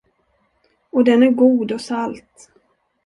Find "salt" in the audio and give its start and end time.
1.81-2.51